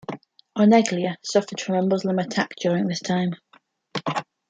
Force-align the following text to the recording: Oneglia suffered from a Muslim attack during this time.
Oneglia 0.57 1.15
suffered 1.21 1.61
from 1.61 1.75
a 1.75 1.85
Muslim 1.87 2.17
attack 2.17 2.55
during 2.59 2.87
this 2.87 3.01
time. 3.01 3.35